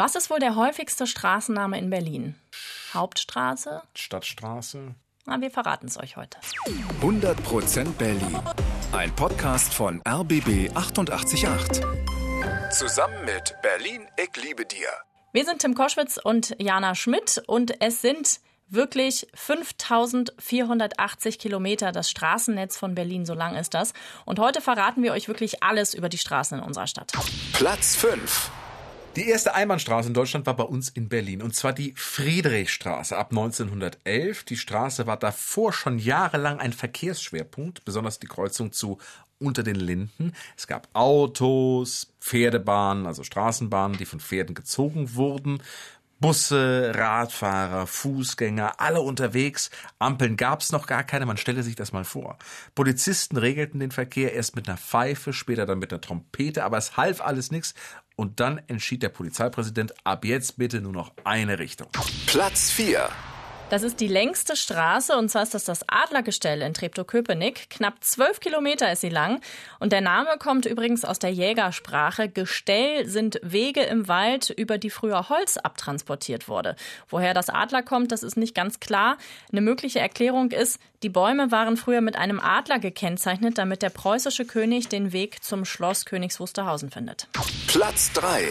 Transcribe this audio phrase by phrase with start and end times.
[0.00, 2.34] Was ist wohl der häufigste Straßenname in Berlin?
[2.94, 3.82] Hauptstraße?
[3.94, 4.94] Stadtstraße?
[5.26, 6.38] Na, wir verraten es euch heute.
[7.02, 8.38] 100% Berlin.
[8.92, 11.82] Ein Podcast von RBB 888.
[12.70, 14.88] Zusammen mit Berlin, ich liebe dir.
[15.34, 22.78] Wir sind Tim Koschwitz und Jana Schmidt und es sind wirklich 5480 Kilometer das Straßennetz
[22.78, 23.92] von Berlin, so lang ist das.
[24.24, 27.12] Und heute verraten wir euch wirklich alles über die Straßen in unserer Stadt.
[27.52, 28.50] Platz 5.
[29.16, 33.30] Die erste Einbahnstraße in Deutschland war bei uns in Berlin und zwar die Friedrichstraße ab
[33.30, 34.44] 1911.
[34.44, 38.98] Die Straße war davor schon jahrelang ein Verkehrsschwerpunkt, besonders die Kreuzung zu
[39.40, 40.32] unter den Linden.
[40.56, 45.60] Es gab Autos, Pferdebahnen, also Straßenbahnen, die von Pferden gezogen wurden.
[46.20, 49.70] Busse, Radfahrer, Fußgänger, alle unterwegs.
[49.98, 52.38] Ampeln gab's noch gar keine, man stelle sich das mal vor.
[52.74, 56.98] Polizisten regelten den Verkehr erst mit einer Pfeife, später dann mit einer Trompete, aber es
[56.98, 57.74] half alles nichts
[58.20, 61.88] und dann entschied der Polizeipräsident, ab jetzt bitte nur noch eine Richtung.
[62.26, 63.08] Platz 4.
[63.70, 67.70] Das ist die längste Straße und zwar ist das das Adlergestell in Treptow-Köpenick.
[67.70, 69.40] Knapp zwölf Kilometer ist sie lang
[69.78, 72.28] und der Name kommt übrigens aus der Jägersprache.
[72.28, 76.74] Gestell sind Wege im Wald, über die früher Holz abtransportiert wurde.
[77.08, 79.18] Woher das Adler kommt, das ist nicht ganz klar.
[79.52, 84.46] Eine mögliche Erklärung ist, die Bäume waren früher mit einem Adler gekennzeichnet, damit der preußische
[84.46, 87.28] König den Weg zum Schloss Königs Wusterhausen findet.
[87.68, 88.48] Platz 3.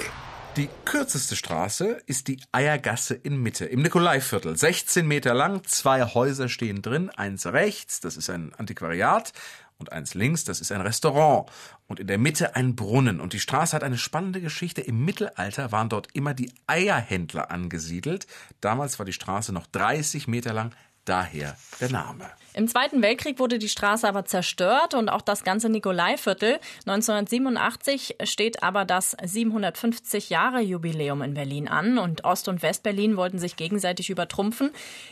[0.57, 4.57] Die kürzeste Straße ist die Eiergasse in Mitte im Nikolaiviertel.
[4.57, 9.31] 16 Meter lang, zwei Häuser stehen drin, eins rechts, das ist ein Antiquariat,
[9.77, 11.49] und eins links, das ist ein Restaurant.
[11.87, 13.21] Und in der Mitte ein Brunnen.
[13.21, 14.81] Und die Straße hat eine spannende Geschichte.
[14.81, 18.27] Im Mittelalter waren dort immer die Eierhändler angesiedelt.
[18.59, 20.75] Damals war die Straße noch 30 Meter lang,
[21.09, 22.25] daher der Name.
[22.53, 26.59] Im Zweiten Weltkrieg wurde die Straße aber zerstört und auch das ganze Nikolaiviertel.
[26.85, 33.39] 1987 steht aber das 750 Jahre Jubiläum in Berlin an und Ost- und Westberlin wollten
[33.39, 34.71] sich gegenseitig übertrumpfen.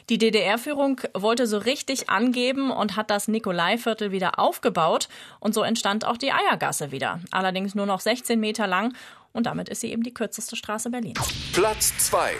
[0.09, 5.07] Die DDR-Führung wollte so richtig angeben und hat das Nikolaiviertel wieder aufgebaut
[5.39, 7.21] und so entstand auch die Eiergasse wieder.
[7.31, 8.93] Allerdings nur noch 16 Meter lang
[9.31, 11.19] und damit ist sie eben die kürzeste Straße Berlins.
[11.53, 12.33] Platz 2.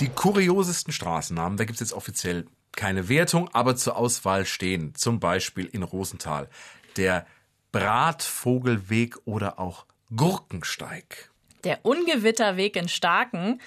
[0.00, 5.66] Die kuriosesten Straßennamen, da gibt's jetzt offiziell keine Wertung, aber zur Auswahl stehen zum Beispiel
[5.66, 6.48] in Rosenthal
[6.96, 7.26] der
[7.72, 11.30] Bratvogelweg oder auch Gurkensteig.
[11.64, 13.60] Der Ungewitterweg in Starken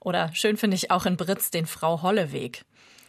[0.00, 2.64] oder schön finde ich auch in Britz den Frau Holle Weg.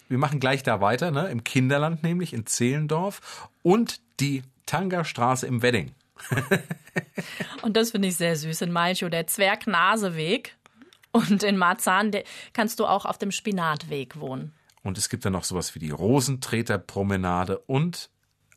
[0.07, 1.29] Wir machen gleich da weiter, ne?
[1.29, 5.94] im Kinderland nämlich, in Zehlendorf und die Tangerstraße im Wedding.
[7.62, 10.56] und das finde ich sehr süß in Malchow, der Zwergnaseweg.
[11.12, 12.12] Und in Marzahn
[12.53, 14.53] kannst du auch auf dem Spinatweg wohnen.
[14.88, 18.09] Und es gibt dann noch sowas wie die Rosentreterpromenade und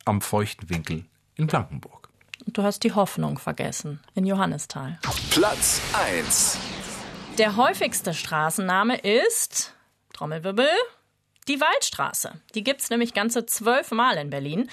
[0.05, 1.03] am feuchten Winkel
[1.35, 2.07] in Blankenburg.
[2.45, 4.97] Und du hast die Hoffnung vergessen in Johannisthal.
[5.29, 6.57] Platz 1.
[7.37, 9.75] Der häufigste Straßenname ist
[10.13, 10.69] Trommelwirbel,
[11.49, 12.39] die Waldstraße.
[12.55, 14.69] Die gibt's nämlich ganze zwölf Mal in Berlin.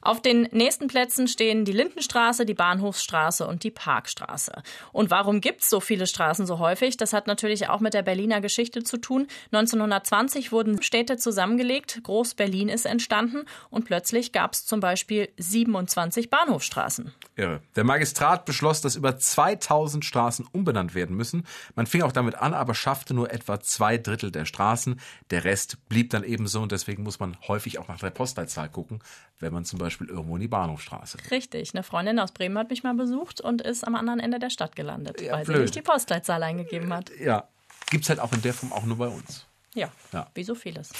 [0.00, 4.62] Auf den nächsten Plätzen stehen die Lindenstraße, die Bahnhofsstraße und die Parkstraße.
[4.92, 6.96] Und warum gibt's so viele Straßen so häufig?
[6.96, 9.26] Das hat natürlich auch mit der Berliner Geschichte zu tun.
[9.52, 17.12] 1920 wurden Städte zusammengelegt, Groß-Berlin ist entstanden und plötzlich gab's zum Beispiel 27 Bahnhofstraßen.
[17.36, 17.60] Irre.
[17.76, 21.44] Der Magistrat beschloss, dass über 2000 Straßen umbenannt werden müssen.
[21.74, 25.00] Man fing auch damit an, aber schaffte nur etwa zwei Drittel der Straßen.
[25.30, 29.00] Der Rest blieb dann ebenso und deswegen muss man häufig auch nach der Postleitzahl gucken,
[29.38, 31.18] wenn man zum Beispiel Beispiel irgendwo in die Bahnhofstraße.
[31.30, 31.74] Richtig.
[31.74, 34.76] Eine Freundin aus Bremen hat mich mal besucht und ist am anderen Ende der Stadt
[34.76, 35.56] gelandet, Ja, weil blöd.
[35.56, 37.10] sie nicht die Postleitzahl eingegeben hat.
[37.18, 37.48] Ja,
[37.90, 39.46] gibt's halt auch in der Form auch nur bei uns.
[39.74, 40.26] Ja, Ja.
[40.34, 40.90] wie so vieles.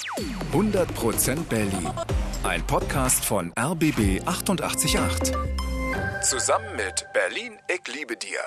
[0.53, 1.91] 100% Berlin.
[2.45, 5.33] Ein Podcast von RBB 888.
[6.23, 8.41] Zusammen mit Berlin, ich liebe dir.